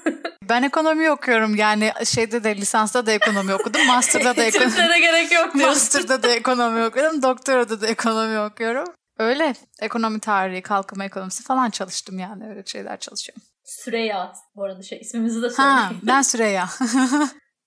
Ben 0.49 0.63
ekonomi 0.63 1.11
okuyorum 1.11 1.55
yani 1.55 1.91
şeyde 2.05 2.43
de 2.43 2.55
lisansta 2.55 3.05
da 3.05 3.11
ekonomi 3.11 3.53
okudum. 3.53 3.87
Master'da 3.87 4.35
da 4.37 4.43
ekonomi, 4.45 5.01
gerek 5.01 5.31
yok 5.31 5.53
diyorsun. 5.53 5.67
master'da 5.69 6.23
da 6.23 6.27
ekonomi 6.31 6.85
okudum. 6.85 7.21
Doktorada 7.23 7.81
da 7.81 7.87
ekonomi 7.87 8.39
okuyorum. 8.39 8.85
Öyle 9.19 9.53
ekonomi 9.81 10.19
tarihi, 10.19 10.61
kalkınma 10.61 11.05
ekonomisi 11.05 11.43
falan 11.43 11.69
çalıştım 11.69 12.19
yani 12.19 12.49
öyle 12.49 12.65
şeyler 12.65 12.99
çalışıyorum. 12.99 13.43
Süreyya 13.63 14.33
bu 14.55 14.63
arada 14.63 14.83
şey 14.83 14.99
ismimizi 15.01 15.41
de 15.41 15.47
Ha, 15.47 15.51
söyleyin. 15.53 16.07
ben 16.07 16.21
Süreyya. 16.21 16.69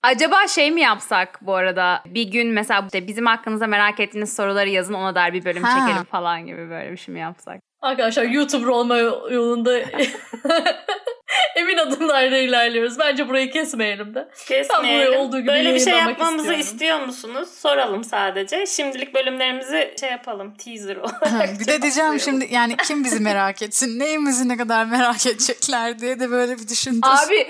Acaba 0.04 0.48
şey 0.48 0.70
mi 0.70 0.80
yapsak 0.80 1.38
bu 1.42 1.54
arada 1.54 2.02
bir 2.06 2.22
gün 2.22 2.48
mesela 2.48 2.82
işte 2.84 3.06
bizim 3.06 3.26
hakkınızda 3.26 3.66
merak 3.66 4.00
ettiğiniz 4.00 4.36
soruları 4.36 4.68
yazın 4.68 4.94
ona 4.94 5.14
dair 5.14 5.32
bir 5.32 5.44
bölüm 5.44 5.62
Ha. 5.62 5.86
çekelim 5.86 6.04
falan 6.04 6.46
gibi 6.46 6.70
böyle 6.70 6.92
bir 6.92 6.96
şey 6.96 7.14
mi 7.14 7.20
yapsak? 7.20 7.60
Arkadaşlar 7.82 8.24
YouTuber 8.24 8.66
olma 8.66 8.96
yolunda 8.98 9.78
emin 11.56 11.76
adımlarla 11.76 12.36
ilerliyoruz. 12.38 12.98
Bence 12.98 13.28
burayı 13.28 13.50
kesmeyelim 13.50 14.14
de. 14.14 14.28
Kesmeyelim. 14.48 15.20
olduğu 15.20 15.38
gibi 15.38 15.48
Böyle 15.48 15.74
bir 15.74 15.80
şey 15.80 15.92
yapmamızı 15.92 16.54
istiyorum. 16.54 16.60
istiyor 16.60 17.00
musunuz? 17.00 17.48
Soralım 17.58 18.04
sadece. 18.04 18.66
Şimdilik 18.66 19.14
bölümlerimizi 19.14 19.94
şey 20.00 20.10
yapalım. 20.10 20.54
Teaser 20.54 20.96
olarak. 20.96 21.60
bir 21.60 21.66
de 21.66 21.82
diyeceğim 21.82 22.20
şimdi 22.20 22.48
yani 22.50 22.76
kim 22.76 23.04
bizi 23.04 23.20
merak 23.20 23.62
etsin, 23.62 23.98
neyimizi 23.98 24.48
ne 24.48 24.56
kadar 24.56 24.84
merak 24.84 25.26
edecekler 25.26 25.98
diye 25.98 26.20
de 26.20 26.30
böyle 26.30 26.58
bir 26.58 26.68
düşündüm. 26.68 27.00
Abi 27.02 27.46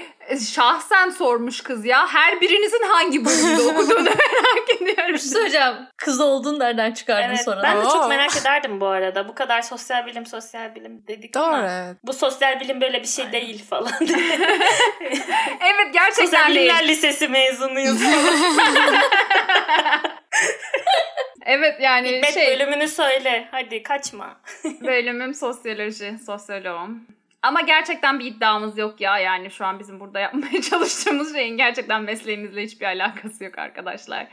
şahsen 0.54 1.10
sormuş 1.10 1.60
kız 1.60 1.84
ya. 1.86 2.06
Her 2.08 2.40
birinizin 2.40 2.82
hangi 2.82 3.24
bölümde 3.24 3.62
okuduğunu 3.72 4.02
merak 4.02 4.68
Bir 4.80 4.86
ediyorum. 4.86 5.18
şey 5.18 5.28
söyleyeceğim. 5.28 5.74
Kız 5.96 6.20
olduğunu 6.20 6.58
nereden 6.58 6.92
çıkardın 6.92 7.28
Evet, 7.28 7.44
sonra? 7.44 7.62
ben 7.62 7.76
de 7.76 7.86
Oo. 7.86 7.92
çok 7.92 8.08
merak 8.08 8.36
ederdim 8.36 8.80
bu 8.80 8.86
arada. 8.86 9.28
Bu 9.28 9.34
kadar 9.34 9.62
sosyal 9.62 10.06
bilim 10.06 10.26
sosyal 10.26 10.74
bilim 10.74 11.06
dedik 11.08 11.34
Doğru 11.34 11.44
ama 11.44 11.94
bu 12.04 12.12
sosyal 12.12 12.60
bilim 12.60 12.80
böyle 12.80 13.02
bir 13.02 13.08
şey 13.08 13.32
değil 13.32 13.64
falan. 13.70 13.92
Evet 15.60 15.92
gerçekten 15.94 16.24
sosyal 16.24 16.46
değil. 16.48 16.58
bilimler 16.60 16.88
lisesi 16.88 17.28
mezunuyuz. 17.28 18.02
Evet 21.46 21.80
yani 21.80 22.08
Hikmet 22.08 22.34
şey 22.34 22.46
bölümünü 22.46 22.88
söyle. 22.88 23.48
Hadi 23.50 23.82
kaçma. 23.82 24.36
bölümüm 24.64 25.34
sosyoloji, 25.34 26.14
sosyoloğum. 26.26 27.06
Ama 27.44 27.60
gerçekten 27.60 28.18
bir 28.18 28.24
iddiamız 28.24 28.78
yok 28.78 29.00
ya. 29.00 29.18
Yani 29.18 29.50
şu 29.50 29.64
an 29.66 29.78
bizim 29.78 30.00
burada 30.00 30.20
yapmaya 30.20 30.62
çalıştığımız 30.70 31.34
şeyin 31.34 31.56
gerçekten 31.56 32.02
mesleğimizle 32.02 32.62
hiçbir 32.62 32.86
alakası 32.86 33.44
yok 33.44 33.58
arkadaşlar. 33.58 34.28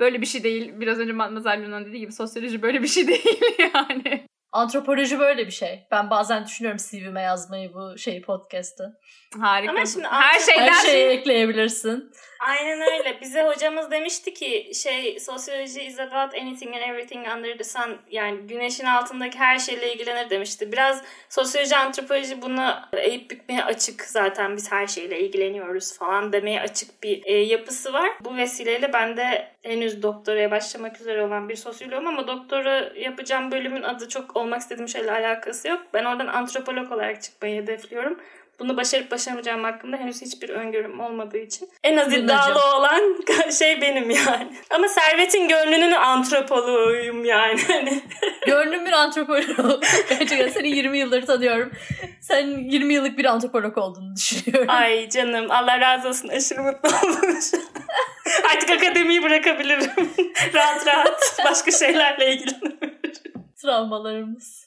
Böyle 0.00 0.20
bir 0.20 0.26
şey 0.26 0.42
değil. 0.44 0.72
Biraz 0.80 0.98
önce 0.98 1.12
Mademoiselle 1.12 1.66
Luna'nın 1.66 1.84
dediği 1.84 2.00
gibi 2.00 2.12
sosyoloji 2.12 2.62
böyle 2.62 2.82
bir 2.82 2.88
şey 2.88 3.08
değil 3.08 3.42
yani. 3.74 4.26
Antropoloji 4.56 5.18
böyle 5.18 5.46
bir 5.46 5.52
şey. 5.52 5.86
Ben 5.90 6.10
bazen 6.10 6.46
düşünüyorum 6.46 6.80
CV'me 6.90 7.22
yazmayı 7.22 7.74
bu 7.74 7.98
şeyi 7.98 8.22
podcast'ı. 8.22 8.98
Harika. 9.40 9.72
Ama 9.72 9.86
şimdi 9.86 10.06
her 10.06 10.40
şeyden 10.40 10.68
Her 10.68 10.86
şeyi 10.86 11.06
ekleyebilirsin. 11.18 12.12
Aynen 12.40 12.80
öyle. 12.80 13.20
Bize 13.20 13.42
hocamız 13.42 13.90
demişti 13.90 14.34
ki 14.34 14.70
şey 14.74 15.20
sosyoloji 15.20 15.82
is 15.82 16.00
about 16.00 16.34
anything 16.34 16.74
and 16.74 16.82
everything 16.82 17.28
under 17.28 17.58
the 17.58 17.64
sun. 17.64 17.98
Yani 18.10 18.38
güneşin 18.38 18.84
altındaki 18.84 19.38
her 19.38 19.58
şeyle 19.58 19.92
ilgilenir 19.92 20.30
demişti. 20.30 20.72
Biraz 20.72 21.02
sosyoloji 21.28 21.76
antropoloji 21.76 22.42
buna 22.42 22.88
eğip 22.92 23.30
bükmeye 23.30 23.64
açık 23.64 24.02
zaten 24.02 24.56
biz 24.56 24.72
her 24.72 24.86
şeyle 24.86 25.20
ilgileniyoruz 25.20 25.98
falan 25.98 26.32
demeye 26.32 26.60
açık 26.60 27.02
bir 27.02 27.22
e, 27.24 27.32
yapısı 27.32 27.92
var. 27.92 28.10
Bu 28.20 28.36
vesileyle 28.36 28.92
ben 28.92 29.16
de 29.16 29.48
henüz 29.62 30.02
doktoraya 30.02 30.50
başlamak 30.50 31.00
üzere 31.00 31.22
olan 31.22 31.48
bir 31.48 31.56
sosyoloğum 31.56 32.06
ama 32.06 32.26
doktora 32.26 32.92
yapacağım 32.96 33.50
bölümün 33.50 33.82
adı 33.82 34.08
çok 34.08 34.36
olmak 34.46 34.60
istediğim 34.60 34.88
şeyle 34.88 35.12
alakası 35.12 35.68
yok. 35.68 35.80
Ben 35.94 36.04
oradan 36.04 36.26
antropolog 36.26 36.92
olarak 36.92 37.22
çıkmayı 37.22 37.62
hedefliyorum. 37.62 38.18
Bunu 38.58 38.76
başarıp 38.76 39.10
başaramayacağım 39.10 39.64
hakkında 39.64 39.96
henüz 39.96 40.22
hiçbir 40.22 40.48
öngörüm 40.48 41.00
olmadığı 41.00 41.38
için. 41.38 41.68
En 41.84 41.96
az 41.96 42.12
iddialı 42.12 42.76
olan 42.76 43.00
şey 43.58 43.80
benim 43.80 44.10
yani. 44.10 44.52
Ama 44.70 44.88
Servet'in 44.88 45.48
gönlünün 45.48 45.92
antropoloğuyum 45.92 47.24
yani. 47.24 47.60
Hani 47.68 48.02
Gönlüm 48.46 48.86
bir 48.86 48.92
antropolog. 48.92 49.84
Gerçekten 50.08 50.48
seni 50.48 50.68
20 50.68 50.98
yıldır 50.98 51.26
tanıyorum. 51.26 51.72
Sen 52.20 52.46
20 52.46 52.94
yıllık 52.94 53.18
bir 53.18 53.24
antropolog 53.24 53.78
olduğunu 53.78 54.16
düşünüyorum. 54.16 54.70
Ay 54.70 55.08
canım 55.08 55.50
Allah 55.50 55.80
razı 55.80 56.08
olsun 56.08 56.28
aşırı 56.28 56.62
mutlu 56.62 56.88
oldum. 56.88 57.38
Artık 58.54 58.70
akademiyi 58.70 59.22
bırakabilirim. 59.22 59.90
rahat 60.54 60.86
rahat 60.86 61.38
başka 61.44 61.70
şeylerle 61.70 62.32
ilgilenebilirim. 62.32 63.45
Travmalarımız. 63.56 64.65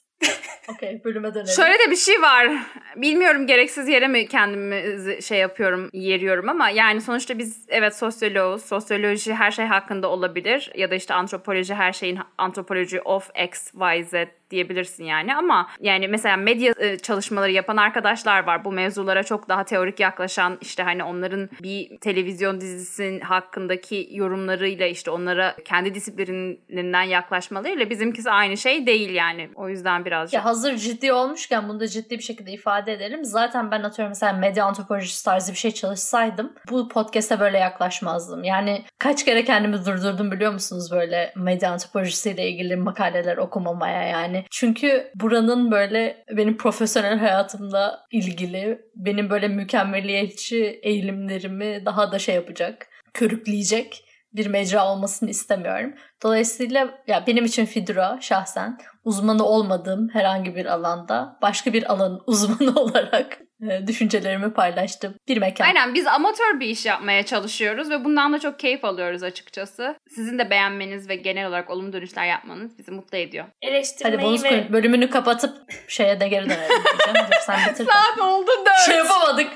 Okey 0.67 1.01
bölüme 1.03 1.33
dönelim. 1.33 1.53
Şöyle 1.55 1.73
de 1.73 1.91
bir 1.91 1.95
şey 1.95 2.21
var. 2.21 2.47
Bilmiyorum 2.95 3.47
gereksiz 3.47 3.87
yere 3.87 4.07
mi 4.07 4.27
kendimi 4.27 5.21
şey 5.23 5.39
yapıyorum, 5.39 5.89
yeriyorum 5.93 6.49
ama 6.49 6.69
yani 6.69 7.01
sonuçta 7.01 7.37
biz 7.37 7.65
evet 7.69 7.97
sosyoloğuz. 7.97 8.65
Sosyoloji 8.65 9.33
her 9.33 9.51
şey 9.51 9.65
hakkında 9.65 10.07
olabilir 10.07 10.71
ya 10.75 10.91
da 10.91 10.95
işte 10.95 11.13
antropoloji 11.13 11.73
her 11.73 11.93
şeyin 11.93 12.19
antropoloji 12.37 13.01
of 13.01 13.29
X, 13.45 13.73
Y, 13.73 14.03
Z 14.03 14.13
diyebilirsin 14.51 15.03
yani 15.03 15.35
ama 15.35 15.69
yani 15.79 16.07
mesela 16.07 16.37
medya 16.37 16.73
e, 16.77 16.97
çalışmaları 16.97 17.51
yapan 17.51 17.77
arkadaşlar 17.77 18.47
var. 18.47 18.65
Bu 18.65 18.71
mevzulara 18.71 19.23
çok 19.23 19.49
daha 19.49 19.63
teorik 19.63 19.99
yaklaşan 19.99 20.57
işte 20.61 20.83
hani 20.83 21.03
onların 21.03 21.49
bir 21.63 21.97
televizyon 21.97 22.61
dizisinin 22.61 23.19
hakkındaki 23.19 24.09
yorumlarıyla 24.11 24.87
işte 24.87 25.11
onlara 25.11 25.55
kendi 25.65 25.93
disiplinlerinden 25.93 27.03
yaklaşmalarıyla 27.03 27.89
bizimkisi 27.89 28.31
aynı 28.31 28.57
şey 28.57 28.87
değil 28.87 29.09
yani. 29.09 29.49
O 29.55 29.69
yüzden 29.69 30.05
birazcık 30.09 30.33
Ya 30.33 30.45
hazır 30.45 30.75
ciddi 30.75 31.13
olmuşken 31.13 31.69
bunu 31.69 31.79
da 31.79 31.87
ciddi 31.87 32.17
bir 32.17 32.23
şekilde 32.23 32.51
ifade 32.51 32.93
edelim. 32.93 33.25
Zaten 33.25 33.71
ben 33.71 33.83
atıyorum 33.83 34.11
mesela 34.11 34.33
medya 34.33 34.65
antropolojisi 34.65 35.25
tarzı 35.25 35.51
bir 35.51 35.57
şey 35.57 35.71
çalışsaydım 35.71 36.53
bu 36.69 36.89
podcast'e 36.89 37.39
böyle 37.39 37.57
yaklaşmazdım. 37.57 38.43
Yani 38.43 38.83
kaç 38.99 39.25
kere 39.25 39.43
kendimi 39.43 39.85
durdurdum 39.85 40.31
biliyor 40.31 40.53
musunuz 40.53 40.91
böyle 40.91 41.33
medya 41.35 41.71
antropolojisiyle 41.71 42.49
ilgili 42.49 42.75
makaleler 42.75 43.37
okumamaya 43.37 44.03
yani. 44.03 44.45
Çünkü 44.51 45.11
buranın 45.15 45.71
böyle 45.71 46.23
benim 46.31 46.57
profesyonel 46.57 47.19
hayatımla 47.19 48.05
ilgili 48.11 48.81
benim 48.95 49.29
böyle 49.29 49.47
mükemmeliyetçi 49.47 50.79
eğilimlerimi 50.83 51.85
daha 51.85 52.11
da 52.11 52.19
şey 52.19 52.35
yapacak, 52.35 52.87
körükleyecek 53.13 54.08
bir 54.33 54.47
mecra 54.47 54.91
olmasını 54.91 55.29
istemiyorum. 55.29 55.93
Dolayısıyla 56.23 56.89
ya 57.07 57.23
benim 57.27 57.45
için 57.45 57.65
Fidura 57.65 58.17
şahsen 58.21 58.77
uzmanı 59.03 59.45
olmadığım 59.45 60.09
herhangi 60.09 60.55
bir 60.55 60.65
alanda 60.65 61.37
başka 61.41 61.73
bir 61.73 61.91
alanın 61.91 62.21
uzmanı 62.27 62.79
olarak 62.79 63.39
e, 63.69 63.87
düşüncelerimi 63.87 64.53
paylaştım. 64.53 65.15
Bir 65.27 65.37
mekan. 65.37 65.65
Aynen 65.65 65.93
biz 65.93 66.07
amatör 66.07 66.59
bir 66.59 66.67
iş 66.67 66.85
yapmaya 66.85 67.25
çalışıyoruz 67.25 67.89
ve 67.89 68.05
bundan 68.05 68.33
da 68.33 68.39
çok 68.39 68.59
keyif 68.59 68.85
alıyoruz 68.85 69.23
açıkçası. 69.23 69.95
Sizin 70.15 70.39
de 70.39 70.49
beğenmeniz 70.49 71.09
ve 71.09 71.15
genel 71.15 71.47
olarak 71.47 71.69
olumlu 71.69 71.93
dönüşler 71.93 72.25
yapmanız 72.25 72.77
bizi 72.77 72.91
mutlu 72.91 73.17
ediyor. 73.17 73.45
Eleştirmeyi 73.61 74.17
Hadi 74.17 74.25
bonus 74.25 74.43
ve 74.43 74.73
bölümünü 74.73 75.09
kapatıp 75.09 75.57
şeye 75.87 76.19
de 76.19 76.27
geri 76.27 76.45
dönelim. 76.45 76.83
Dur 77.15 77.35
sen 77.45 77.59
bitir. 77.69 77.85
Saat 77.91 78.19
oldu 78.19 78.51
dört. 78.65 78.85
şey 78.85 78.97
yapamadık. 78.97 79.47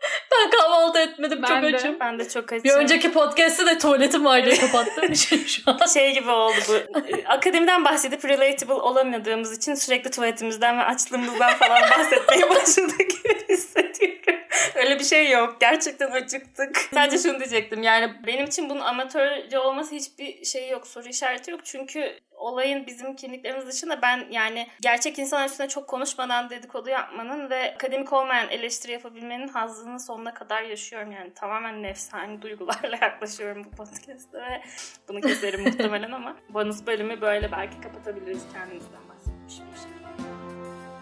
Ben 0.32 0.50
kahvaltı 0.50 0.98
etmedim 0.98 1.42
Ben 1.42 1.48
çok 1.48 1.62
de. 1.72 1.76
açım. 1.76 1.96
ben 2.00 2.18
de 2.18 2.28
çok 2.28 2.50
Bir 2.52 2.56
açım. 2.56 2.80
önceki 2.80 3.12
podcast'te 3.12 3.66
de 3.66 3.78
tuvaletim 3.78 4.24
var 4.24 4.44
diye 4.44 4.56
kapattığım 4.60 5.12
için 5.12 5.44
şu 5.44 5.62
an. 5.66 5.86
şey 5.86 6.14
gibi 6.14 6.30
oldu 6.30 6.54
bu. 6.68 7.00
Akademiden 7.26 7.84
bahsedip 7.84 8.24
relatable 8.24 8.72
olamadığımız 8.74 9.56
için 9.56 9.74
sürekli 9.74 10.10
tuvaletimizden 10.10 10.78
ve 10.78 10.82
açlığımızdan 10.82 11.54
falan 11.54 11.82
bahsetmeye 11.98 12.50
başladık 12.50 13.10
hissediyorum. 13.48 14.40
Öyle 14.74 14.98
bir 14.98 15.04
şey 15.04 15.30
yok. 15.30 15.56
Gerçekten 15.60 16.10
acıktık. 16.10 16.76
Sadece 16.94 17.18
şunu 17.28 17.38
diyecektim. 17.38 17.82
Yani 17.82 18.12
benim 18.26 18.44
için 18.46 18.70
bunun 18.70 18.80
amatörce 18.80 19.58
olması 19.58 19.94
hiçbir 19.94 20.44
şey 20.44 20.68
yok. 20.68 20.86
Soru 20.86 21.08
işareti 21.08 21.50
yok. 21.50 21.60
Çünkü 21.64 22.18
olayın 22.38 22.86
bizim 22.86 23.16
kimliklerimiz 23.16 23.66
dışında 23.66 24.02
ben 24.02 24.26
yani 24.30 24.66
gerçek 24.80 25.18
insan 25.18 25.46
üstüne 25.46 25.68
çok 25.68 25.88
konuşmadan 25.88 26.50
dedikodu 26.50 26.88
yapmanın 26.88 27.50
ve 27.50 27.74
akademik 27.74 28.12
olmayan 28.12 28.48
eleştiri 28.50 28.92
yapabilmenin 28.92 29.48
hazzını 29.48 30.00
sonuna 30.00 30.34
kadar 30.34 30.62
yaşıyorum. 30.62 31.12
Yani 31.12 31.34
tamamen 31.34 31.82
nefsani 31.82 32.42
duygularla 32.42 32.96
yaklaşıyorum 33.02 33.64
bu 33.64 33.70
podcast'te 33.70 34.38
ve 34.38 34.62
bunu 35.08 35.20
keserim 35.20 35.64
muhtemelen 35.64 36.12
ama 36.12 36.36
bonus 36.48 36.86
bölümü 36.86 37.20
böyle 37.20 37.52
belki 37.52 37.80
kapatabiliriz 37.80 38.42
kendimizden 38.52 39.08
bahsetmiş 39.08 39.54
bir 39.72 39.78
şey. 39.80 39.98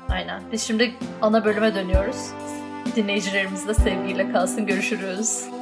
Aynen. 0.08 0.42
Biz 0.52 0.66
şimdi 0.66 0.94
ana 1.22 1.44
bölüme 1.44 1.74
dönüyoruz. 1.74 2.32
Dinleyicilerimiz 2.96 3.68
de 3.68 3.74
sevgiyle 3.74 4.32
kalsın. 4.32 4.66
Görüşürüz. 4.66 5.55